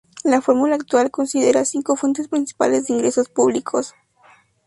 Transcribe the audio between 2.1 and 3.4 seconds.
principales de ingresos